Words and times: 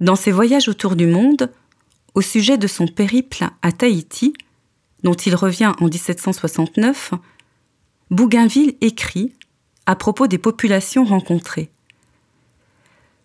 Dans 0.00 0.16
ses 0.16 0.30
voyages 0.30 0.68
autour 0.68 0.94
du 0.94 1.06
monde, 1.06 1.50
au 2.14 2.20
sujet 2.20 2.56
de 2.56 2.66
son 2.66 2.86
périple 2.86 3.48
à 3.62 3.72
Tahiti, 3.72 4.32
dont 5.02 5.14
il 5.14 5.34
revient 5.34 5.72
en 5.80 5.86
1769, 5.86 7.14
Bougainville 8.10 8.76
écrit 8.80 9.32
à 9.86 9.96
propos 9.96 10.26
des 10.26 10.38
populations 10.38 11.04
rencontrées. 11.04 11.70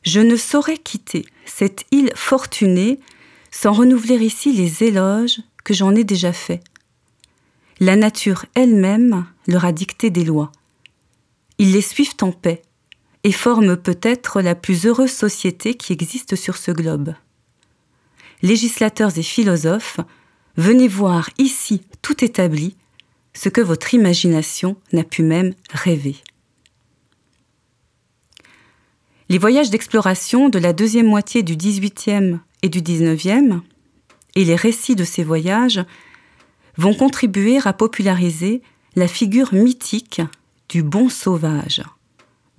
Je 0.04 0.20
ne 0.20 0.36
saurais 0.36 0.78
quitter 0.78 1.25
cette 1.46 1.86
île 1.91 2.12
fortunée 2.15 2.99
sans 3.51 3.71
renouveler 3.71 4.17
ici 4.26 4.51
les 4.51 4.83
éloges 4.83 5.40
que 5.63 5.74
j'en 5.74 5.96
ai 5.96 6.03
déjà 6.03 6.33
faits. 6.33 6.63
La 7.79 7.96
nature 7.96 8.46
elle-même 8.55 9.26
leur 9.47 9.65
a 9.65 9.71
dicté 9.71 10.10
des 10.10 10.24
lois. 10.24 10.51
Ils 11.60 11.71
les 11.71 11.81
suivent 11.81 12.15
en 12.21 12.31
paix 12.31 12.62
et 13.24 13.31
forment 13.31 13.78
peut-être 13.78 14.42
la 14.42 14.56
plus 14.56 14.85
heureuse 14.85 15.12
société 15.12 15.76
qui 15.76 15.94
existe 15.94 16.35
sur 16.35 16.58
ce 16.58 16.71
globe. 16.71 17.13
Législateurs 18.41 19.17
et 19.17 19.23
philosophes, 19.23 19.99
venez 20.57 20.88
voir 20.88 21.29
ici 21.38 21.81
tout 22.01 22.23
établi, 22.23 22.75
ce 23.34 23.49
que 23.49 23.62
votre 23.62 23.93
imagination 23.93 24.75
n'a 24.91 25.03
pu 25.03 25.23
même 25.23 25.53
rêver. 25.71 26.17
Les 29.29 29.37
voyages 29.37 29.70
d'exploration 29.70 30.49
de 30.49 30.59
la 30.59 30.73
deuxième 30.73 31.07
moitié 31.07 31.41
du 31.41 31.55
XVIIIe 31.55 32.40
et 32.62 32.70
du 32.70 32.81
XIXe, 32.81 33.62
et 34.35 34.45
les 34.45 34.55
récits 34.55 34.95
de 34.95 35.05
ces 35.05 35.23
voyages, 35.23 35.84
vont 36.77 36.93
contribuer 36.93 37.59
à 37.63 37.73
populariser 37.73 38.62
la 38.95 39.07
figure 39.07 39.53
mythique 39.53 40.21
du 40.70 40.84
bon 40.84 41.09
sauvage, 41.09 41.81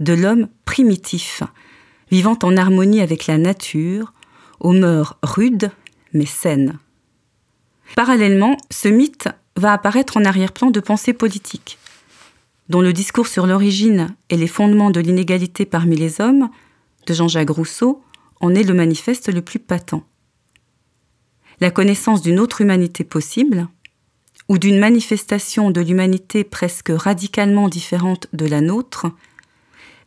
de 0.01 0.13
l'homme 0.13 0.49
primitif, 0.65 1.43
vivant 2.11 2.39
en 2.43 2.57
harmonie 2.57 3.01
avec 3.01 3.27
la 3.27 3.39
nature, 3.39 4.13
aux 4.61 4.73
mœurs 4.73 5.19
rudes 5.23 5.71
mais 6.13 6.27
saines. 6.27 6.79
Parallèlement, 7.97 8.57
ce 8.71 8.89
mythe 8.89 9.29
va 9.57 9.73
apparaître 9.73 10.17
en 10.17 10.25
arrière-plan 10.25 10.71
de 10.71 10.81
pensées 10.81 11.13
politiques, 11.13 11.79
dont 12.69 12.81
le 12.81 12.93
discours 12.93 13.27
sur 13.27 13.47
l'origine 13.47 14.15
et 14.31 14.37
les 14.37 14.47
fondements 14.47 14.91
de 14.91 15.01
l'inégalité 15.01 15.67
parmi 15.67 15.97
les 15.97 16.21
hommes 16.21 16.49
de 17.07 17.15
Jean-Jacques 17.15 17.51
Rousseau 17.51 18.03
en 18.41 18.55
est 18.55 18.63
le 18.63 18.75
manifeste 18.75 19.33
le 19.33 19.43
plus 19.43 19.59
patent. 19.59 20.03
La 21.61 21.71
connaissance 21.71 22.23
d'une 22.23 22.41
autre 22.41 22.63
humanité 22.63 23.05
possible, 23.05 23.69
ou 24.49 24.59
d'une 24.59 24.79
manifestation 24.79 25.71
de 25.71 25.81
l'humanité 25.81 26.45
presque 26.45 26.91
radicalement 26.95 27.69
différente 27.69 28.27
de 28.33 28.47
la 28.47 28.61
nôtre, 28.61 29.07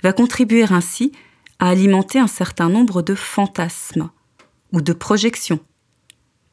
va 0.03 0.13
contribuer 0.13 0.65
ainsi 0.71 1.11
à 1.59 1.69
alimenter 1.69 2.19
un 2.19 2.27
certain 2.27 2.69
nombre 2.69 3.01
de 3.01 3.15
fantasmes 3.15 4.09
ou 4.71 4.81
de 4.81 4.93
projections 4.93 5.59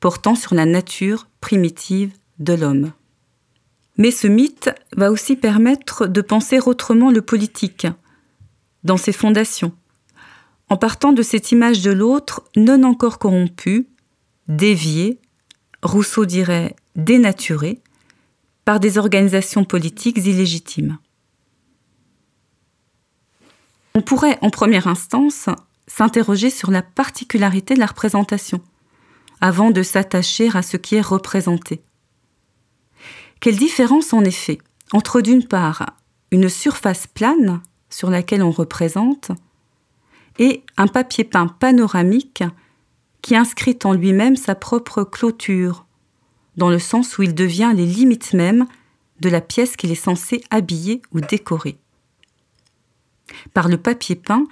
portant 0.04 0.34
sur 0.34 0.54
la 0.54 0.66
nature 0.66 1.28
primitive 1.40 2.12
de 2.38 2.52
l'homme. 2.52 2.92
Mais 3.96 4.10
ce 4.10 4.26
mythe 4.26 4.68
va 4.94 5.10
aussi 5.10 5.34
permettre 5.34 6.06
de 6.06 6.20
penser 6.20 6.58
autrement 6.60 7.10
le 7.10 7.22
politique, 7.22 7.86
dans 8.82 8.98
ses 8.98 9.12
fondations, 9.12 9.72
en 10.68 10.76
partant 10.76 11.14
de 11.14 11.22
cette 11.22 11.52
image 11.52 11.80
de 11.80 11.90
l'autre 11.90 12.44
non 12.54 12.82
encore 12.82 13.18
corrompue, 13.18 13.88
déviée, 14.46 15.20
Rousseau 15.82 16.26
dirait 16.26 16.76
dénaturée, 16.96 17.80
par 18.66 18.80
des 18.80 18.98
organisations 18.98 19.64
politiques 19.64 20.18
illégitimes. 20.18 20.98
On 23.96 24.02
pourrait, 24.02 24.38
en 24.42 24.50
première 24.50 24.88
instance, 24.88 25.48
s'interroger 25.86 26.50
sur 26.50 26.72
la 26.72 26.82
particularité 26.82 27.74
de 27.74 27.78
la 27.78 27.86
représentation, 27.86 28.60
avant 29.40 29.70
de 29.70 29.84
s'attacher 29.84 30.50
à 30.52 30.62
ce 30.62 30.76
qui 30.76 30.96
est 30.96 31.00
représenté. 31.00 31.80
Quelle 33.38 33.56
différence 33.56 34.12
en 34.12 34.24
effet 34.24 34.58
entre 34.92 35.20
d'une 35.20 35.46
part 35.46 35.86
une 36.32 36.48
surface 36.48 37.06
plane 37.06 37.62
sur 37.88 38.10
laquelle 38.10 38.42
on 38.42 38.50
représente 38.50 39.30
et 40.40 40.64
un 40.76 40.88
papier 40.88 41.22
peint 41.22 41.46
panoramique 41.46 42.42
qui 43.22 43.36
inscrit 43.36 43.78
en 43.84 43.92
lui-même 43.92 44.34
sa 44.34 44.56
propre 44.56 45.04
clôture, 45.04 45.86
dans 46.56 46.68
le 46.68 46.80
sens 46.80 47.16
où 47.16 47.22
il 47.22 47.34
devient 47.34 47.72
les 47.74 47.86
limites 47.86 48.32
mêmes 48.32 48.66
de 49.20 49.28
la 49.28 49.40
pièce 49.40 49.76
qu'il 49.76 49.92
est 49.92 49.94
censé 49.94 50.42
habiller 50.50 51.00
ou 51.12 51.20
décorer. 51.20 51.78
Par 53.52 53.68
le 53.68 53.76
papier 53.76 54.16
peint, 54.16 54.46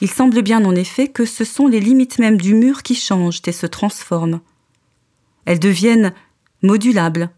il 0.00 0.10
semble 0.10 0.42
bien 0.42 0.64
en 0.64 0.74
effet 0.74 1.08
que 1.08 1.24
ce 1.24 1.44
sont 1.44 1.66
les 1.66 1.80
limites 1.80 2.18
mêmes 2.18 2.40
du 2.40 2.54
mur 2.54 2.82
qui 2.82 2.94
changent 2.94 3.42
et 3.46 3.52
se 3.52 3.66
transforment. 3.66 4.40
Elles 5.44 5.60
deviennent 5.60 6.12
modulables 6.62 7.30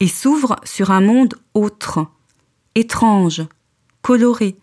et 0.00 0.08
s'ouvrent 0.08 0.56
sur 0.64 0.90
un 0.90 1.00
monde 1.00 1.34
autre, 1.54 2.06
étrange, 2.74 3.42
coloré, 4.02 4.56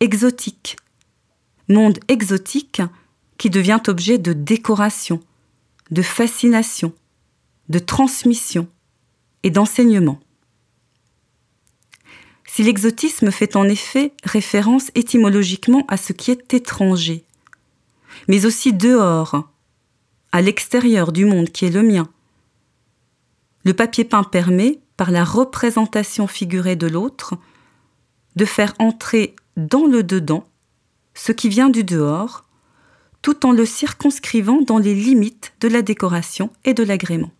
exotique, 0.00 0.76
monde 1.68 1.98
exotique 2.08 2.82
qui 3.38 3.50
devient 3.50 3.80
objet 3.86 4.18
de 4.18 4.32
décoration, 4.32 5.20
de 5.90 6.02
fascination, 6.02 6.92
de 7.68 7.78
transmission 7.78 8.68
et 9.42 9.50
d'enseignement. 9.50 10.20
Si 12.50 12.62
l'exotisme 12.62 13.30
fait 13.30 13.56
en 13.56 13.68
effet 13.68 14.12
référence 14.24 14.90
étymologiquement 14.94 15.84
à 15.86 15.96
ce 15.96 16.12
qui 16.12 16.30
est 16.30 16.54
étranger, 16.54 17.22
mais 18.26 18.46
aussi 18.46 18.72
dehors, 18.72 19.48
à 20.32 20.40
l'extérieur 20.40 21.12
du 21.12 21.26
monde 21.26 21.50
qui 21.50 21.66
est 21.66 21.70
le 21.70 21.82
mien, 21.82 22.08
le 23.64 23.74
papier 23.74 24.04
peint 24.04 24.24
permet, 24.24 24.80
par 24.96 25.12
la 25.12 25.24
représentation 25.24 26.26
figurée 26.26 26.74
de 26.74 26.88
l'autre, 26.88 27.34
de 28.34 28.44
faire 28.44 28.74
entrer 28.80 29.36
dans 29.56 29.86
le 29.86 30.02
dedans 30.02 30.48
ce 31.14 31.30
qui 31.30 31.48
vient 31.48 31.68
du 31.68 31.84
dehors, 31.84 32.44
tout 33.22 33.46
en 33.46 33.52
le 33.52 33.66
circonscrivant 33.66 34.62
dans 34.62 34.78
les 34.78 34.94
limites 34.94 35.52
de 35.60 35.68
la 35.68 35.82
décoration 35.82 36.50
et 36.64 36.74
de 36.74 36.82
l'agrément. 36.82 37.30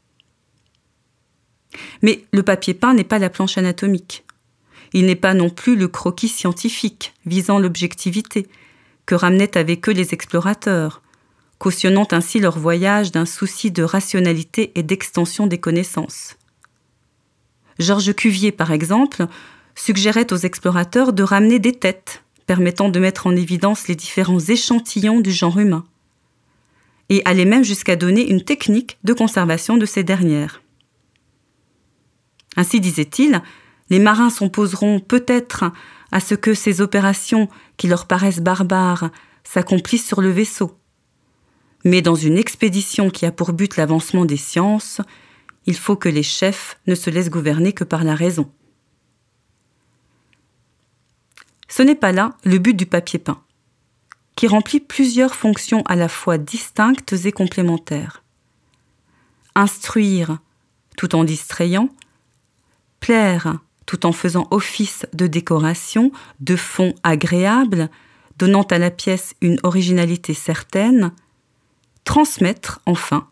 Mais 2.02 2.24
le 2.32 2.42
papier 2.42 2.74
peint 2.74 2.94
n'est 2.94 3.04
pas 3.04 3.18
la 3.18 3.30
planche 3.30 3.58
anatomique. 3.58 4.24
Il 4.92 5.06
n'est 5.06 5.16
pas 5.16 5.34
non 5.34 5.50
plus 5.50 5.76
le 5.76 5.88
croquis 5.88 6.28
scientifique 6.28 7.14
visant 7.26 7.58
l'objectivité 7.58 8.46
que 9.06 9.14
ramenaient 9.14 9.56
avec 9.56 9.88
eux 9.88 9.92
les 9.92 10.14
explorateurs, 10.14 11.02
cautionnant 11.58 12.08
ainsi 12.10 12.40
leur 12.40 12.58
voyage 12.58 13.12
d'un 13.12 13.26
souci 13.26 13.70
de 13.70 13.82
rationalité 13.82 14.72
et 14.74 14.82
d'extension 14.82 15.46
des 15.46 15.58
connaissances. 15.58 16.36
Georges 17.78 18.14
Cuvier, 18.14 18.52
par 18.52 18.72
exemple, 18.72 19.26
suggérait 19.74 20.32
aux 20.32 20.36
explorateurs 20.36 21.12
de 21.12 21.22
ramener 21.22 21.58
des 21.58 21.72
têtes 21.72 22.22
permettant 22.48 22.88
de 22.88 22.98
mettre 22.98 23.26
en 23.26 23.36
évidence 23.36 23.88
les 23.88 23.94
différents 23.94 24.40
échantillons 24.40 25.20
du 25.20 25.30
genre 25.30 25.58
humain, 25.58 25.84
et 27.10 27.20
allait 27.26 27.44
même 27.44 27.62
jusqu'à 27.62 27.94
donner 27.94 28.28
une 28.28 28.42
technique 28.42 28.98
de 29.04 29.12
conservation 29.12 29.76
de 29.76 29.84
ces 29.84 30.02
dernières. 30.02 30.62
Ainsi 32.56 32.80
disait-il, 32.80 33.42
les 33.90 33.98
marins 33.98 34.30
s'opposeront 34.30 35.00
peut-être 35.00 35.64
à 36.12 36.20
ce 36.20 36.34
que 36.34 36.54
ces 36.54 36.80
opérations 36.80 37.48
qui 37.76 37.88
leur 37.88 38.06
paraissent 38.06 38.40
barbares 38.40 39.10
s'accomplissent 39.44 40.06
sur 40.06 40.20
le 40.20 40.30
vaisseau. 40.30 40.78
Mais 41.84 42.02
dans 42.02 42.14
une 42.14 42.38
expédition 42.38 43.10
qui 43.10 43.24
a 43.24 43.32
pour 43.32 43.52
but 43.52 43.76
l'avancement 43.76 44.24
des 44.24 44.36
sciences, 44.36 45.00
il 45.66 45.76
faut 45.76 45.96
que 45.96 46.08
les 46.08 46.22
chefs 46.22 46.78
ne 46.86 46.94
se 46.94 47.10
laissent 47.10 47.30
gouverner 47.30 47.72
que 47.72 47.84
par 47.84 48.04
la 48.04 48.14
raison. 48.14 48.50
Ce 51.68 51.82
n'est 51.82 51.94
pas 51.94 52.12
là 52.12 52.36
le 52.44 52.58
but 52.58 52.74
du 52.74 52.86
papier 52.86 53.18
peint, 53.18 53.42
qui 54.34 54.48
remplit 54.48 54.80
plusieurs 54.80 55.34
fonctions 55.34 55.82
à 55.82 55.96
la 55.96 56.08
fois 56.08 56.38
distinctes 56.38 57.12
et 57.24 57.32
complémentaires. 57.32 58.24
Instruire 59.54 60.38
tout 60.96 61.14
en 61.14 61.24
distrayant, 61.24 61.90
plaire 63.00 63.58
tout 63.88 64.04
en 64.04 64.12
faisant 64.12 64.46
office 64.50 65.06
de 65.14 65.26
décoration, 65.26 66.12
de 66.40 66.56
fond 66.56 66.94
agréable, 67.02 67.88
donnant 68.38 68.64
à 68.64 68.76
la 68.76 68.90
pièce 68.90 69.34
une 69.40 69.58
originalité 69.62 70.34
certaine, 70.34 71.10
transmettre 72.04 72.82
enfin, 72.84 73.28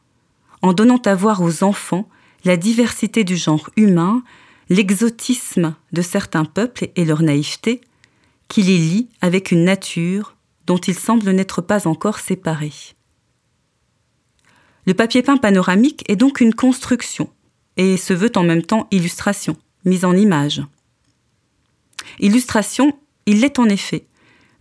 en 0.62 0.72
donnant 0.72 1.00
à 1.04 1.14
voir 1.14 1.42
aux 1.42 1.62
enfants 1.62 2.08
la 2.46 2.56
diversité 2.56 3.22
du 3.22 3.36
genre 3.36 3.68
humain, 3.76 4.22
l'exotisme 4.70 5.74
de 5.92 6.00
certains 6.00 6.46
peuples 6.46 6.88
et 6.96 7.04
leur 7.04 7.20
naïveté, 7.20 7.82
qui 8.48 8.62
les 8.62 8.78
lie 8.78 9.08
avec 9.20 9.50
une 9.50 9.64
nature 9.64 10.36
dont 10.66 10.78
ils 10.78 10.98
semblent 10.98 11.32
n'être 11.32 11.60
pas 11.60 11.86
encore 11.86 12.18
séparés. 12.18 12.94
Le 14.86 14.94
papier 14.94 15.22
peint 15.22 15.36
panoramique 15.36 16.02
est 16.08 16.16
donc 16.16 16.40
une 16.40 16.54
construction 16.54 17.28
et 17.76 17.98
se 17.98 18.14
veut 18.14 18.32
en 18.36 18.42
même 18.42 18.62
temps 18.62 18.86
illustration, 18.90 19.54
mise 19.86 20.04
en 20.04 20.14
image. 20.14 20.62
Illustration, 22.18 22.98
il 23.24 23.40
l'est 23.40 23.58
en 23.58 23.68
effet, 23.68 24.06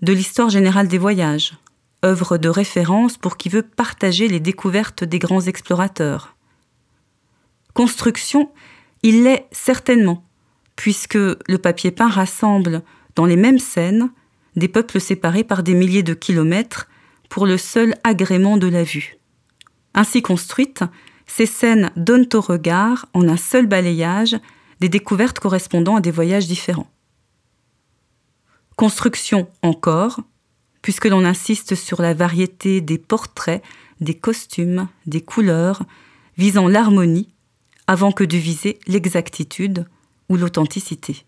de 0.02 0.14
l'histoire 0.14 0.50
générale 0.50 0.88
des 0.88 0.98
voyages, 0.98 1.54
œuvre 2.06 2.38
de 2.38 2.48
référence 2.48 3.18
pour 3.18 3.36
qui 3.36 3.50
veut 3.50 3.64
partager 3.64 4.28
les 4.28 4.40
découvertes 4.40 5.04
des 5.04 5.20
grands 5.20 5.42
explorateurs. 5.42 6.36
Construction, 7.74 8.52
il 9.04 9.24
l'est 9.24 9.48
certainement, 9.52 10.24
puisque 10.76 11.16
le 11.16 11.58
papier 11.58 11.92
peint 11.92 12.10
rassemble 12.10 12.84
dans 13.16 13.26
les 13.26 13.36
mêmes 13.36 13.60
scènes 13.60 14.12
des 14.56 14.68
peuples 14.68 15.02
séparés 15.02 15.44
par 15.44 15.64
des 15.64 15.74
milliers 15.74 16.04
de 16.04 16.14
kilomètres 16.14 16.88
pour 17.30 17.46
le 17.46 17.58
seul 17.58 17.96
agrément 18.04 18.58
de 18.58 18.68
la 18.68 18.84
vue. 18.84 19.18
Ainsi 19.94 20.22
construites, 20.22 20.84
ces 21.28 21.46
scènes 21.46 21.92
donnent 21.96 22.30
au 22.34 22.42
regard, 22.42 23.08
en 23.14 23.28
un 23.28 23.38
seul 23.38 23.66
balayage, 23.66 24.38
des 24.80 24.90
découvertes 24.90 25.40
correspondant 25.40 25.96
à 25.96 26.02
des 26.02 26.12
voyages 26.12 26.48
différents. 26.48 26.90
Construction 28.76 29.48
encore, 29.62 30.20
puisque 30.82 31.06
l'on 31.06 31.26
insiste 31.26 31.76
sur 31.76 32.02
la 32.02 32.14
variété 32.14 32.82
des 32.82 32.98
portraits, 32.98 33.64
des 34.02 34.16
costumes, 34.16 34.88
des 35.06 35.22
couleurs, 35.22 35.84
visant 36.38 36.68
l'harmonie, 36.68 37.30
avant 37.88 38.12
que 38.12 38.24
de 38.24 38.38
viser 38.38 38.80
l'exactitude 38.88 39.86
ou 40.30 40.36
l'authenticité. 40.36 41.24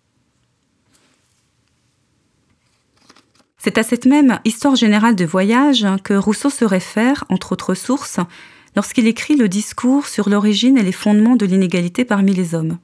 C'est 3.58 3.78
à 3.78 3.84
cette 3.84 4.06
même 4.06 4.40
histoire 4.46 4.76
générale 4.76 5.16
de 5.16 5.26
voyage 5.26 5.86
que 6.04 6.14
Rousseau 6.14 6.50
se 6.50 6.66
réfère, 6.66 7.26
entre 7.30 7.54
autres 7.54 7.74
sources, 7.74 8.20
lorsqu'il 8.76 9.08
écrit 9.08 9.36
le 9.36 9.50
discours 9.50 10.08
sur 10.08 10.30
l'origine 10.30 10.78
et 10.78 10.84
les 10.84 10.92
fondements 10.92 11.36
de 11.36 11.46
l'inégalité 11.46 12.06
parmi 12.06 12.34
les 12.34 12.54
hommes. 12.54 12.78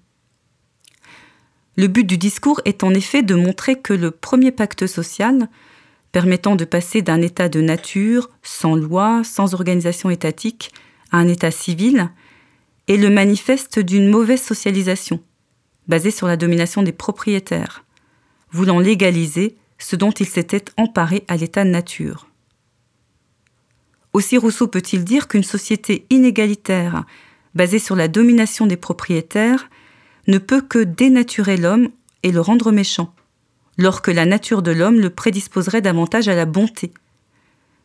Le 1.76 1.88
but 1.88 2.04
du 2.04 2.18
discours 2.18 2.62
est 2.66 2.84
en 2.84 2.94
effet 2.94 3.24
de 3.24 3.36
montrer 3.36 3.80
que 3.80 3.94
le 3.94 4.12
premier 4.12 4.52
pacte 4.52 4.86
social, 4.86 5.50
permettant 6.12 6.56
de 6.56 6.66
passer 6.66 7.02
d'un 7.02 7.22
état 7.22 7.50
de 7.50 7.62
nature, 7.62 8.30
sans 8.44 8.76
loi, 8.76 9.24
sans 9.24 9.56
organisation 9.56 10.12
étatique, 10.12 10.72
à 11.12 11.18
un 11.18 11.28
état 11.28 11.52
civil, 11.52 12.10
est 12.88 12.98
le 12.98 13.10
manifeste 13.10 13.80
d'une 13.80 14.10
mauvaise 14.10 14.42
socialisation, 14.42 15.20
basée 15.88 16.12
sur 16.12 16.28
la 16.28 16.38
domination 16.38 16.84
des 16.84 16.92
propriétaires, 16.92 17.84
voulant 18.52 18.80
légaliser 18.80 19.56
ce 19.80 19.96
dont 19.96 20.12
il 20.12 20.28
s'était 20.28 20.66
emparé 20.78 21.24
à 21.28 21.38
l'état 21.38 21.64
de 21.64 21.70
nature. 21.70 22.28
Aussi 24.14 24.38
Rousseau 24.38 24.68
peut-il 24.68 25.04
dire 25.04 25.28
qu'une 25.28 25.44
société 25.44 26.06
inégalitaire, 26.12 27.06
basée 27.56 27.80
sur 27.80 27.96
la 27.96 28.08
domination 28.08 28.68
des 28.68 28.78
propriétaires, 28.78 29.70
ne 30.28 30.38
peut 30.38 30.62
que 30.62 30.80
dénaturer 30.80 31.58
l'homme 31.58 31.90
et 32.24 32.32
le 32.32 32.42
rendre 32.42 32.72
méchant, 32.72 33.14
lors 33.78 34.02
que 34.02 34.12
la 34.12 34.26
nature 34.26 34.62
de 34.62 34.72
l'homme 34.72 35.00
le 35.00 35.10
prédisposerait 35.10 35.82
davantage 35.82 36.28
à 36.28 36.36
la 36.36 36.46
bonté. 36.46 36.94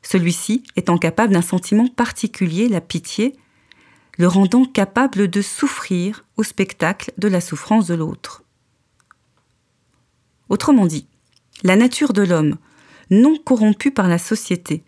Celui-ci 0.02 0.62
étant 0.76 0.98
capable 0.98 1.34
d'un 1.34 1.42
sentiment 1.42 1.88
particulier, 1.88 2.68
la 2.68 2.80
pitié, 2.80 3.36
le 4.16 4.28
rendant 4.28 4.64
capable 4.64 5.28
de 5.28 5.42
souffrir 5.42 6.24
au 6.36 6.42
spectacle 6.42 7.12
de 7.18 7.28
la 7.28 7.40
souffrance 7.40 7.86
de 7.86 7.94
l'autre. 7.94 8.42
Autrement 10.48 10.86
dit, 10.86 11.06
la 11.62 11.76
nature 11.76 12.12
de 12.12 12.22
l'homme, 12.22 12.56
non 13.10 13.36
corrompue 13.36 13.90
par 13.90 14.08
la 14.08 14.18
société, 14.18 14.82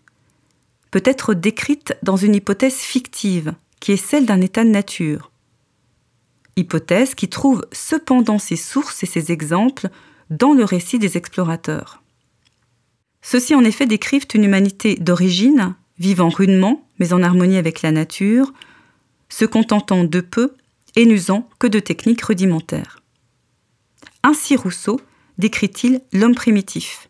peut 0.91 1.03
être 1.05 1.33
décrite 1.33 1.95
dans 2.03 2.17
une 2.17 2.35
hypothèse 2.35 2.75
fictive, 2.75 3.53
qui 3.79 3.93
est 3.93 3.97
celle 3.97 4.25
d'un 4.25 4.41
état 4.41 4.63
de 4.63 4.69
nature. 4.69 5.30
Hypothèse 6.61 7.15
qui 7.15 7.27
trouve 7.27 7.65
cependant 7.71 8.39
ses 8.39 8.55
sources 8.55 9.03
et 9.03 9.07
ses 9.07 9.31
exemples 9.31 9.89
dans 10.29 10.53
le 10.53 10.63
récit 10.63 10.99
des 10.99 11.17
explorateurs. 11.17 12.01
Ceux-ci 13.21 13.53
en 13.53 13.63
effet 13.63 13.85
décrivent 13.85 14.27
une 14.33 14.43
humanité 14.43 14.95
d'origine, 14.95 15.75
vivant 15.99 16.29
rudement, 16.29 16.87
mais 16.99 17.13
en 17.13 17.21
harmonie 17.21 17.57
avec 17.57 17.81
la 17.81 17.91
nature, 17.91 18.53
se 19.29 19.45
contentant 19.45 20.03
de 20.03 20.21
peu 20.21 20.53
et 20.95 21.05
n'usant 21.05 21.49
que 21.59 21.67
de 21.67 21.79
techniques 21.79 22.23
rudimentaires. 22.23 23.01
Ainsi 24.23 24.55
Rousseau 24.55 24.99
décrit-il 25.37 26.01
l'homme 26.13 26.35
primitif, 26.35 27.09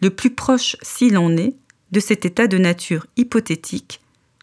le 0.00 0.10
plus 0.10 0.30
proche, 0.30 0.76
s'il 0.82 1.16
en 1.16 1.36
est, 1.36 1.54
de 1.90 2.00
cet 2.00 2.24
état 2.24 2.46
de 2.46 2.58
nature 2.58 3.06
hypothétique, 3.16 4.00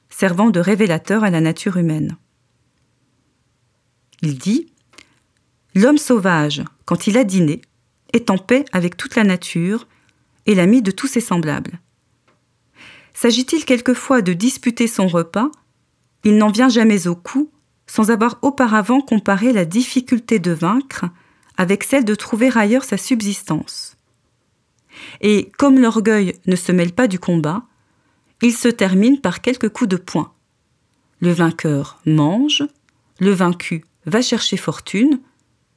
servant 0.09 0.50
de 0.50 0.59
révélateur 0.59 1.23
à 1.23 1.29
la 1.29 1.41
nature 1.41 1.77
humaine. 1.77 2.17
Il 4.21 4.38
dit 4.38 4.68
L'homme 5.75 5.98
sauvage, 5.98 6.63
quand 6.86 7.07
il 7.07 7.18
a 7.18 7.24
dîné, 7.24 7.62
est 8.13 8.30
en 8.30 8.38
paix 8.38 8.66
avec 8.71 8.98
toute 8.98 9.16
la 9.16 9.24
nature 9.24 9.88
et 10.45 10.56
l'ami 10.56 10.81
de 10.81 10.92
tous 10.92 11.07
ses 11.07 11.21
semblables. 11.21 11.80
S'agit-il 13.13 13.66
quelquefois 13.66 14.21
de 14.21 14.33
disputer 14.33 14.88
son 14.88 15.07
repas, 15.07 15.51
il 16.24 16.38
n'en 16.38 16.51
vient 16.51 16.69
jamais 16.69 17.07
au 17.07 17.16
coup 17.16 17.51
sans 17.88 18.12
avoir 18.12 18.38
auparavant 18.44 19.01
comparé 19.01 19.51
la 19.51 19.66
difficulté 19.66 20.38
de 20.39 20.51
vaincre 20.51 21.06
avec 21.57 21.83
celle 21.83 22.06
de 22.06 22.16
trouver 22.16 22.50
ailleurs 22.56 22.83
sa 22.83 22.98
subsistance. 22.98 23.98
Et 25.21 25.51
comme 25.57 25.80
l'orgueil 25.80 26.36
ne 26.45 26.56
se 26.56 26.71
mêle 26.71 26.94
pas 26.94 27.07
du 27.07 27.19
combat, 27.19 27.63
il 28.42 28.54
se 28.54 28.68
termine 28.68 29.19
par 29.19 29.42
quelques 29.42 29.69
coups 29.69 29.89
de 29.89 29.98
poing. 29.98 30.31
Le 31.19 31.31
vainqueur 31.31 32.00
mange, 32.06 32.63
le 33.19 33.31
vaincu 33.31 33.83
va 34.05 34.21
chercher 34.21 34.57
fortune, 34.57 35.19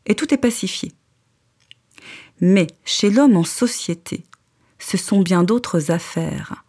et 0.07 0.15
tout 0.15 0.33
est 0.33 0.39
pacifié. 0.39 0.93
Mais 2.41 2.67
chez 2.85 3.11
l'homme 3.11 3.37
en 3.37 3.45
société, 3.45 4.25
ce 4.79 4.97
sont 4.97 5.21
bien 5.21 5.45
d'autres 5.45 5.91
affaires. 5.91 6.65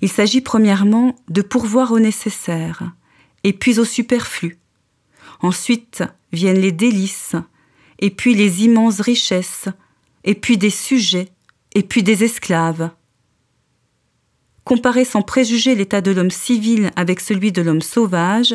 Il 0.00 0.10
s'agit 0.10 0.40
premièrement 0.40 1.16
de 1.28 1.42
pourvoir 1.42 1.92
au 1.92 1.98
nécessaire, 1.98 2.92
et 3.44 3.52
puis 3.52 3.78
au 3.78 3.84
superflu. 3.84 4.58
Ensuite 5.40 6.02
viennent 6.32 6.60
les 6.60 6.72
délices, 6.72 7.36
et 7.98 8.10
puis 8.10 8.34
les 8.34 8.64
immenses 8.64 9.00
richesses, 9.00 9.68
et 10.24 10.34
puis 10.34 10.58
des 10.58 10.70
sujets, 10.70 11.28
et 11.74 11.82
puis 11.82 12.02
des 12.02 12.24
esclaves. 12.24 12.90
Comparer 14.64 15.04
sans 15.04 15.22
préjuger 15.22 15.74
l'état 15.74 16.00
de 16.00 16.10
l'homme 16.10 16.30
civil 16.30 16.90
avec 16.96 17.20
celui 17.20 17.50
de 17.50 17.62
l'homme 17.62 17.80
sauvage, 17.80 18.54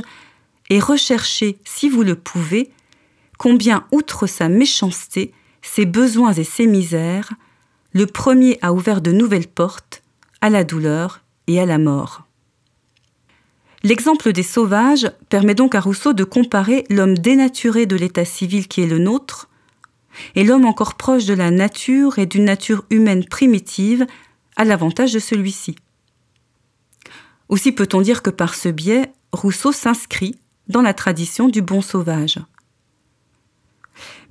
et 0.70 0.80
rechercher, 0.80 1.58
si 1.64 1.90
vous 1.90 2.04
le 2.04 2.16
pouvez, 2.16 2.72
combien, 3.38 3.86
outre 3.92 4.28
sa 4.28 4.50
méchanceté, 4.50 5.34
ses 5.62 5.86
besoins 5.86 6.34
et 6.34 6.44
ses 6.44 6.68
misères, 6.68 7.34
le 7.94 8.06
premier 8.06 8.58
a 8.62 8.74
ouvert 8.74 9.02
de 9.02 9.12
nouvelles 9.12 9.48
portes 9.48 10.04
à 10.42 10.50
la 10.50 10.64
douleur 10.64 11.22
et 11.48 11.60
à 11.60 11.66
la 11.66 11.78
mort. 11.78 12.24
L'exemple 13.84 14.34
des 14.34 14.44
sauvages 14.44 15.12
permet 15.30 15.56
donc 15.56 15.76
à 15.76 15.80
Rousseau 15.80 16.14
de 16.14 16.24
comparer 16.24 16.84
l'homme 16.90 17.18
dénaturé 17.18 17.86
de 17.86 17.96
l'état 17.96 18.26
civil 18.26 18.68
qui 18.68 18.82
est 18.82 18.88
le 18.88 18.98
nôtre 18.98 19.50
et 20.36 20.44
l'homme 20.44 20.66
encore 20.66 20.96
proche 20.96 21.26
de 21.26 21.34
la 21.34 21.52
nature 21.52 22.18
et 22.18 22.26
d'une 22.26 22.46
nature 22.46 22.86
humaine 22.90 23.24
primitive 23.26 24.06
à 24.56 24.66
l'avantage 24.66 25.14
de 25.14 25.20
celui-ci. 25.20 25.76
Aussi 27.50 27.72
peut-on 27.72 28.02
dire 28.02 28.24
que 28.24 28.30
par 28.30 28.56
ce 28.56 28.70
biais, 28.70 29.12
Rousseau 29.32 29.72
s'inscrit 29.72 30.36
dans 30.68 30.82
la 30.82 30.94
tradition 30.94 31.48
du 31.50 31.62
bon 31.62 31.82
sauvage. 31.82 32.40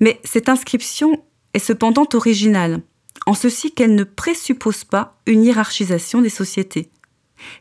Mais 0.00 0.21
cette 0.25 0.49
inscription 0.49 1.23
est 1.55 1.59
cependant 1.59 2.07
originale, 2.12 2.83
en 3.26 3.35
ceci 3.35 3.73
qu'elle 3.73 3.95
ne 3.95 4.05
présuppose 4.05 4.85
pas 4.85 5.19
une 5.26 5.45
hiérarchisation 5.45 6.21
des 6.21 6.28
sociétés, 6.28 6.90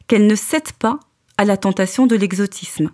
qu'elle 0.08 0.28
ne 0.28 0.36
cède 0.36 0.74
pas 0.74 1.00
à 1.38 1.46
la 1.46 1.58
tentation 1.58 2.08
de 2.08 2.16
l'exotisme, 2.16 2.92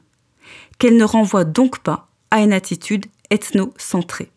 qu'elle 0.77 0.97
ne 0.97 1.03
renvoie 1.03 1.43
donc 1.43 1.79
pas 1.79 2.09
à 2.29 2.41
une 2.41 2.53
attitude 2.53 3.05
ethnocentrée. 3.29 4.31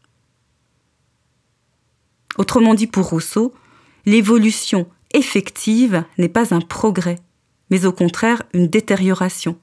Autrement 2.37 2.75
dit 2.75 2.87
pour 2.87 3.11
Rousseau, 3.11 3.55
l'évolution 4.07 4.89
effective 5.13 6.05
n'est 6.19 6.29
pas 6.29 6.55
un 6.55 6.61
progrès, 6.61 7.21
mais 7.71 7.87
au 7.87 7.93
contraire 7.93 8.43
une 8.53 8.67
détérioration. 8.67 9.59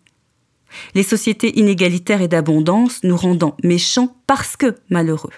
Les 0.96 1.04
sociétés 1.04 1.58
inégalitaires 1.60 2.22
et 2.22 2.28
d'abondance 2.28 3.04
nous 3.04 3.18
rendant 3.18 3.58
méchants 3.64 4.16
parce 4.28 4.58
que 4.58 4.76
malheureux. 4.90 5.34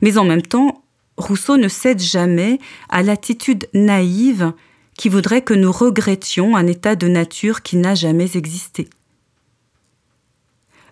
Mais 0.00 0.18
en 0.18 0.24
même 0.24 0.42
temps, 0.42 0.84
Rousseau 1.16 1.56
ne 1.56 1.68
cède 1.68 2.00
jamais 2.00 2.58
à 2.88 3.02
l'attitude 3.02 3.68
naïve 3.74 4.52
qui 4.96 5.08
voudrait 5.08 5.42
que 5.42 5.54
nous 5.54 5.72
regrettions 5.72 6.56
un 6.56 6.66
état 6.66 6.96
de 6.96 7.08
nature 7.08 7.62
qui 7.62 7.76
n'a 7.76 7.94
jamais 7.94 8.36
existé. 8.36 8.88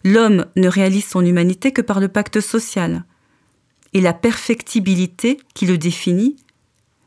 L'homme 0.04 0.46
ne 0.56 0.68
réalise 0.68 1.06
son 1.06 1.24
humanité 1.24 1.72
que 1.72 1.82
par 1.82 2.00
le 2.00 2.08
pacte 2.08 2.40
social, 2.40 3.04
et 3.92 4.00
la 4.00 4.12
perfectibilité 4.12 5.38
qui 5.54 5.66
le 5.66 5.76
définit 5.76 6.36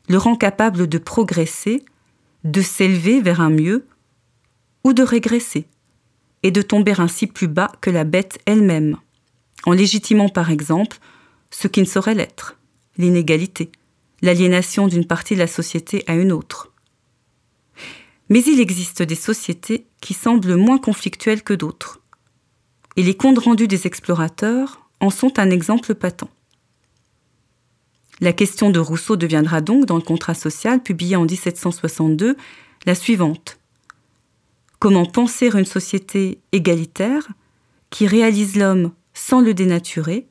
le 0.08 0.18
rend 0.18 0.36
capable 0.36 0.86
de 0.86 0.98
progresser, 0.98 1.82
de 2.44 2.60
s'élever 2.60 3.20
vers 3.22 3.40
un 3.40 3.48
mieux, 3.48 3.86
ou 4.84 4.92
de 4.92 5.02
régresser, 5.02 5.66
et 6.42 6.50
de 6.50 6.62
tomber 6.62 6.94
ainsi 6.98 7.26
plus 7.26 7.48
bas 7.48 7.72
que 7.80 7.90
la 7.90 8.04
bête 8.04 8.38
elle-même, 8.46 8.98
en 9.64 9.72
légitimant 9.72 10.28
par 10.28 10.50
exemple 10.50 10.98
ce 11.50 11.68
qui 11.68 11.80
ne 11.80 11.86
saurait 11.86 12.14
l'être, 12.14 12.58
l'inégalité, 12.98 13.72
l'aliénation 14.22 14.86
d'une 14.86 15.06
partie 15.06 15.34
de 15.34 15.40
la 15.40 15.46
société 15.46 16.04
à 16.06 16.14
une 16.14 16.32
autre, 16.32 16.72
Mais 18.30 18.42
il 18.42 18.60
existe 18.60 19.02
des 19.02 19.14
sociétés 19.14 19.86
qui 20.00 20.14
semblent 20.14 20.56
moins 20.56 20.78
conflictuelles 20.78 21.42
que 21.42 21.52
d'autres. 21.52 22.00
Et 22.96 23.02
les 23.02 23.16
comptes 23.16 23.38
rendus 23.38 23.68
des 23.68 23.86
explorateurs 23.86 24.88
en 25.00 25.10
sont 25.10 25.38
un 25.38 25.50
exemple 25.50 25.94
patent. 25.94 26.30
La 28.20 28.32
question 28.32 28.70
de 28.70 28.78
Rousseau 28.78 29.16
deviendra 29.16 29.60
donc, 29.60 29.86
dans 29.86 29.96
le 29.96 30.02
contrat 30.02 30.34
social 30.34 30.82
publié 30.82 31.16
en 31.16 31.24
1762, 31.24 32.36
la 32.86 32.94
suivante. 32.94 33.58
Comment 34.78 35.06
penser 35.06 35.50
une 35.54 35.64
société 35.64 36.40
égalitaire 36.52 37.28
qui 37.90 38.06
réalise 38.06 38.56
l'homme 38.56 38.92
sans 39.14 39.40
le 39.40 39.54
dénaturer, 39.54 40.26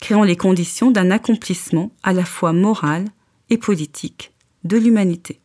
créant 0.00 0.24
les 0.24 0.36
conditions 0.36 0.90
d'un 0.90 1.10
accomplissement 1.10 1.92
à 2.02 2.12
la 2.12 2.24
fois 2.24 2.52
moral 2.52 3.06
et 3.48 3.58
politique 3.58 4.32
de 4.64 4.76
l'humanité. 4.76 5.40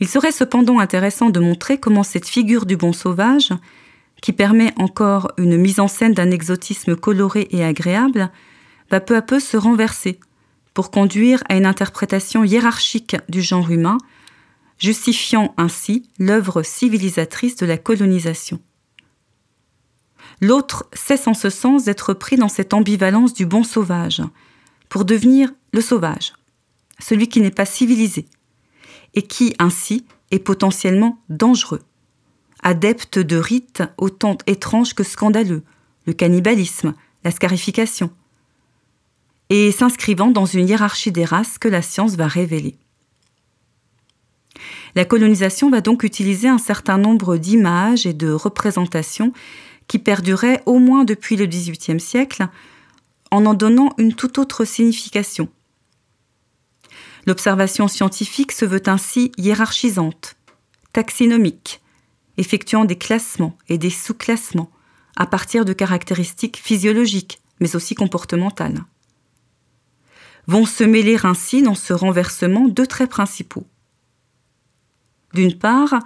Il 0.00 0.08
serait 0.08 0.32
cependant 0.32 0.78
intéressant 0.78 1.30
de 1.30 1.40
montrer 1.40 1.78
comment 1.78 2.02
cette 2.02 2.28
figure 2.28 2.66
du 2.66 2.76
bon 2.76 2.92
sauvage, 2.92 3.52
qui 4.22 4.32
permet 4.32 4.72
encore 4.76 5.30
une 5.38 5.56
mise 5.56 5.80
en 5.80 5.88
scène 5.88 6.14
d'un 6.14 6.30
exotisme 6.30 6.96
coloré 6.96 7.48
et 7.50 7.64
agréable, 7.64 8.30
va 8.90 9.00
peu 9.00 9.16
à 9.16 9.22
peu 9.22 9.40
se 9.40 9.56
renverser 9.56 10.20
pour 10.74 10.90
conduire 10.90 11.42
à 11.48 11.56
une 11.56 11.66
interprétation 11.66 12.44
hiérarchique 12.44 13.16
du 13.28 13.40
genre 13.40 13.70
humain, 13.70 13.98
justifiant 14.78 15.54
ainsi 15.56 16.08
l'œuvre 16.18 16.62
civilisatrice 16.62 17.56
de 17.56 17.66
la 17.66 17.78
colonisation. 17.78 18.60
L'autre 20.40 20.86
cesse 20.92 21.26
en 21.26 21.34
ce 21.34 21.50
sens 21.50 21.84
d'être 21.84 22.12
pris 22.12 22.36
dans 22.36 22.48
cette 22.48 22.74
ambivalence 22.74 23.32
du 23.32 23.46
bon 23.46 23.64
sauvage, 23.64 24.22
pour 24.88 25.04
devenir 25.04 25.52
le 25.72 25.80
sauvage, 25.80 26.34
celui 26.98 27.28
qui 27.28 27.40
n'est 27.40 27.50
pas 27.50 27.64
civilisé, 27.66 28.26
et 29.14 29.22
qui 29.22 29.54
ainsi 29.58 30.04
est 30.30 30.38
potentiellement 30.38 31.18
dangereux, 31.28 31.82
adepte 32.62 33.18
de 33.18 33.36
rites 33.36 33.82
autant 33.96 34.36
étranges 34.46 34.94
que 34.94 35.04
scandaleux, 35.04 35.62
le 36.06 36.12
cannibalisme, 36.12 36.94
la 37.24 37.30
scarification, 37.30 38.10
et 39.48 39.72
s'inscrivant 39.72 40.30
dans 40.30 40.46
une 40.46 40.68
hiérarchie 40.68 41.12
des 41.12 41.24
races 41.24 41.58
que 41.58 41.68
la 41.68 41.82
science 41.82 42.16
va 42.16 42.26
révéler. 42.26 42.76
La 44.94 45.04
colonisation 45.04 45.70
va 45.70 45.80
donc 45.80 46.02
utiliser 46.02 46.48
un 46.48 46.58
certain 46.58 46.98
nombre 46.98 47.36
d'images 47.36 48.06
et 48.06 48.12
de 48.12 48.30
représentations 48.30 49.32
qui 49.88 49.98
perduraient 49.98 50.62
au 50.66 50.78
moins 50.78 51.04
depuis 51.04 51.36
le 51.36 51.46
XVIIIe 51.46 52.00
siècle, 52.00 52.48
en 53.30 53.46
en 53.46 53.54
donnant 53.54 53.92
une 53.98 54.14
toute 54.14 54.38
autre 54.38 54.64
signification. 54.64 55.48
L'observation 57.26 57.88
scientifique 57.88 58.52
se 58.52 58.64
veut 58.64 58.82
ainsi 58.86 59.32
hiérarchisante, 59.36 60.36
taxinomique, 60.92 61.80
effectuant 62.36 62.84
des 62.84 62.96
classements 62.96 63.56
et 63.68 63.78
des 63.78 63.90
sous-classements 63.90 64.70
à 65.16 65.26
partir 65.26 65.64
de 65.64 65.72
caractéristiques 65.72 66.58
physiologiques, 66.58 67.40
mais 67.58 67.74
aussi 67.74 67.94
comportementales. 67.94 68.84
Vont 70.46 70.66
se 70.66 70.84
mêler 70.84 71.18
ainsi 71.24 71.62
dans 71.62 71.74
ce 71.74 71.92
renversement 71.92 72.68
deux 72.68 72.86
traits 72.86 73.10
principaux. 73.10 73.66
D'une 75.36 75.58
part, 75.58 76.00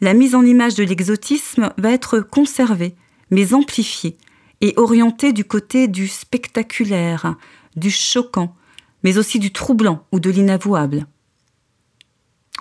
la 0.00 0.14
mise 0.14 0.36
en 0.36 0.44
image 0.44 0.76
de 0.76 0.84
l'exotisme 0.84 1.72
va 1.76 1.90
être 1.90 2.20
conservée, 2.20 2.94
mais 3.32 3.52
amplifiée, 3.52 4.16
et 4.60 4.74
orientée 4.76 5.32
du 5.32 5.44
côté 5.44 5.88
du 5.88 6.06
spectaculaire, 6.06 7.34
du 7.74 7.90
choquant, 7.90 8.54
mais 9.02 9.18
aussi 9.18 9.40
du 9.40 9.52
troublant 9.52 10.06
ou 10.12 10.20
de 10.20 10.30
l'inavouable. 10.30 11.08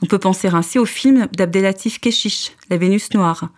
On 0.01 0.07
peut 0.07 0.17
penser 0.17 0.47
ainsi 0.47 0.79
au 0.79 0.85
film 0.85 1.27
d'Abdelatif 1.27 1.99
Keshish, 1.99 2.53
La 2.71 2.77
Vénus 2.77 3.13
noire, 3.13 3.49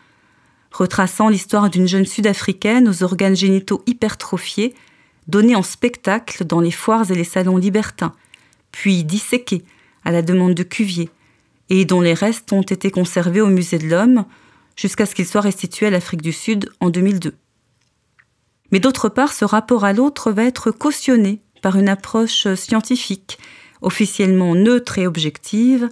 retraçant 0.73 1.29
l'histoire 1.29 1.69
d'une 1.69 1.87
jeune 1.87 2.05
sud-africaine 2.05 2.89
aux 2.89 3.01
organes 3.01 3.37
génitaux 3.37 3.81
hypertrophiés, 3.87 4.75
donnée 5.29 5.55
en 5.55 5.63
spectacle 5.63 6.43
dans 6.43 6.59
les 6.59 6.71
foires 6.71 7.09
et 7.11 7.15
les 7.15 7.23
salons 7.23 7.55
libertins, 7.55 8.11
puis 8.73 9.05
disséquée 9.05 9.63
à 10.03 10.11
la 10.11 10.21
demande 10.21 10.53
de 10.53 10.63
Cuvier, 10.63 11.09
et 11.71 11.85
dont 11.85 12.01
les 12.01 12.13
restes 12.13 12.51
ont 12.51 12.61
été 12.61 12.91
conservés 12.91 13.39
au 13.39 13.47
musée 13.47 13.79
de 13.79 13.87
l'homme 13.87 14.25
jusqu'à 14.75 15.05
ce 15.05 15.15
qu'ils 15.15 15.25
soient 15.25 15.39
restitués 15.39 15.87
à 15.87 15.89
l'Afrique 15.89 16.21
du 16.21 16.33
Sud 16.33 16.69
en 16.81 16.89
2002. 16.89 17.33
Mais 18.71 18.81
d'autre 18.81 19.07
part, 19.07 19.31
ce 19.31 19.45
rapport 19.45 19.85
à 19.85 19.93
l'autre 19.93 20.33
va 20.33 20.43
être 20.43 20.71
cautionné 20.71 21.39
par 21.61 21.77
une 21.77 21.87
approche 21.87 22.53
scientifique, 22.55 23.39
officiellement 23.81 24.53
neutre 24.53 24.99
et 24.99 25.07
objective, 25.07 25.87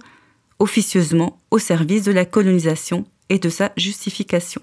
officieusement 0.58 1.38
au 1.50 1.58
service 1.58 2.02
de 2.02 2.12
la 2.12 2.26
colonisation 2.26 3.06
et 3.30 3.38
de 3.38 3.48
sa 3.48 3.72
justification. 3.78 4.60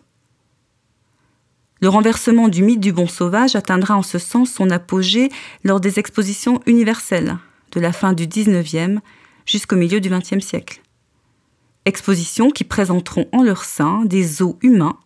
Le 1.81 1.89
renversement 1.89 2.47
du 2.47 2.61
mythe 2.61 2.79
du 2.79 2.93
bon 2.93 3.07
sauvage 3.07 3.55
atteindra 3.55 3.95
en 3.95 4.03
ce 4.03 4.19
sens 4.19 4.51
son 4.51 4.69
apogée 4.69 5.29
lors 5.63 5.79
des 5.79 5.97
expositions 5.97 6.59
universelles 6.67 7.37
de 7.71 7.79
la 7.79 7.91
fin 7.91 8.13
du 8.13 8.27
XIXe 8.27 8.99
jusqu'au 9.47 9.77
milieu 9.77 9.99
du 9.99 10.09
XXe 10.09 10.45
siècle. 10.45 10.81
Expositions 11.87 12.51
qui 12.51 12.65
présenteront 12.65 13.29
en 13.31 13.43
leur 13.43 13.63
sein 13.63 14.03
des 14.03 14.41
os 14.41 14.57
humains, 14.61 14.99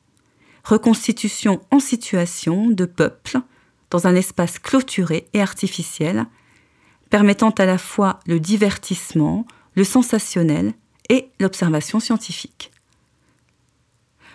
reconstitutions 0.63 1.61
en 1.69 1.79
situation 1.79 2.71
de 2.71 2.85
peuples 2.85 3.37
dans 3.91 4.07
un 4.07 4.15
espace 4.15 4.57
clôturé 4.57 5.27
et 5.33 5.41
artificiel, 5.43 6.25
permettant 7.11 7.51
à 7.51 7.67
la 7.67 7.77
fois 7.77 8.19
le 8.25 8.39
divertissement, 8.39 9.45
le 9.75 9.83
sensationnel 9.83 10.73
et 11.09 11.29
l'observation 11.39 11.99
scientifique. 11.99 12.71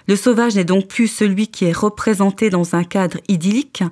Le 0.07 0.15
sauvage 0.15 0.55
n'est 0.55 0.63
donc 0.63 0.87
plus 0.87 1.09
celui 1.09 1.49
qui 1.49 1.65
est 1.65 1.77
représenté 1.77 2.49
dans 2.49 2.77
un 2.77 2.85
cadre 2.85 3.19
idyllique, 3.27 3.83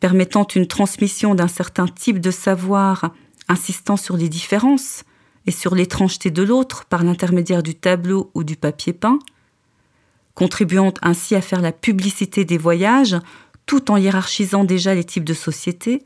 permettant 0.00 0.46
une 0.46 0.66
transmission 0.66 1.34
d'un 1.34 1.48
certain 1.48 1.86
type 1.86 2.18
de 2.18 2.30
savoir 2.30 3.12
insistant 3.46 3.98
sur 3.98 4.16
les 4.16 4.30
différences 4.30 5.04
et 5.46 5.50
sur 5.50 5.74
l'étrangeté 5.74 6.30
de 6.30 6.42
l'autre 6.42 6.84
par 6.84 7.04
l'intermédiaire 7.04 7.62
du 7.62 7.74
tableau 7.74 8.30
ou 8.34 8.44
du 8.44 8.56
papier 8.56 8.92
peint, 8.92 9.18
contribuant 10.34 10.94
ainsi 11.02 11.34
à 11.34 11.40
faire 11.40 11.60
la 11.60 11.72
publicité 11.72 12.44
des 12.44 12.58
voyages 12.58 13.16
tout 13.66 13.90
en 13.90 13.96
hiérarchisant 13.96 14.64
déjà 14.64 14.94
les 14.94 15.04
types 15.04 15.24
de 15.24 15.34
sociétés, 15.34 16.02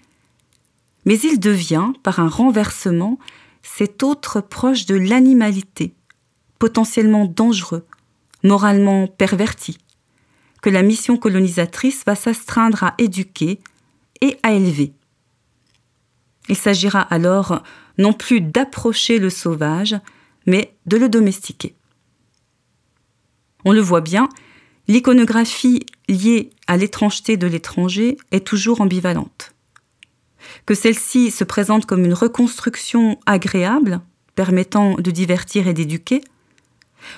mais 1.04 1.18
il 1.20 1.38
devient, 1.38 1.92
par 2.02 2.20
un 2.20 2.28
renversement, 2.28 3.18
cet 3.62 4.02
autre 4.02 4.40
proche 4.40 4.86
de 4.86 4.94
l'animalité, 4.94 5.94
potentiellement 6.58 7.24
dangereux, 7.26 7.86
moralement 8.42 9.06
perverti, 9.06 9.78
que 10.62 10.70
la 10.70 10.82
mission 10.82 11.16
colonisatrice 11.16 12.04
va 12.06 12.14
s'astreindre 12.14 12.84
à 12.84 12.94
éduquer 12.98 13.60
et 14.20 14.38
à 14.42 14.52
élever. 14.52 14.92
Il 16.48 16.56
s'agira 16.56 17.00
alors 17.00 17.62
non 17.98 18.12
plus 18.12 18.40
d'approcher 18.40 19.18
le 19.18 19.30
sauvage, 19.30 19.96
mais 20.46 20.74
de 20.86 20.96
le 20.96 21.08
domestiquer. 21.08 21.74
On 23.64 23.72
le 23.72 23.80
voit 23.80 24.00
bien, 24.00 24.28
l'iconographie 24.88 25.86
liée 26.08 26.50
à 26.66 26.76
l'étrangeté 26.76 27.36
de 27.36 27.46
l'étranger 27.46 28.18
est 28.30 28.46
toujours 28.46 28.80
ambivalente. 28.80 29.54
Que 30.66 30.74
celle-ci 30.74 31.30
se 31.30 31.44
présente 31.44 31.86
comme 31.86 32.04
une 32.04 32.14
reconstruction 32.14 33.18
agréable, 33.26 34.00
permettant 34.34 34.94
de 34.94 35.10
divertir 35.10 35.68
et 35.68 35.74
d'éduquer, 35.74 36.20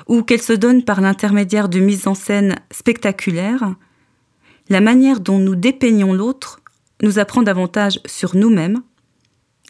ou 0.07 0.23
qu'elle 0.23 0.43
se 0.43 0.53
donne 0.53 0.85
par 0.85 1.01
l'intermédiaire 1.01 1.69
de 1.69 1.81
mises 1.81 2.07
en 2.07 2.15
scène 2.15 2.57
spectaculaires, 2.71 3.75
la 4.69 4.81
manière 4.81 5.21
dont 5.21 5.39
nous 5.39 5.55
dépeignons 5.55 6.13
l'autre 6.13 6.61
nous 7.03 7.19
apprend 7.19 7.43
davantage 7.43 8.01
sur 8.05 8.35
nous-mêmes 8.37 8.83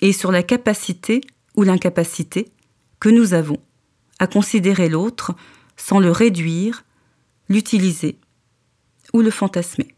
et 0.06 0.12
sur 0.12 0.30
la 0.30 0.44
capacité 0.44 1.20
ou 1.56 1.64
l'incapacité 1.64 2.52
que 3.00 3.08
nous 3.08 3.34
avons 3.34 3.58
à 4.20 4.28
considérer 4.28 4.88
l'autre 4.88 5.34
sans 5.76 5.98
le 5.98 6.12
réduire, 6.12 6.84
l'utiliser 7.48 8.16
ou 9.12 9.20
le 9.20 9.30
fantasmer. 9.30 9.95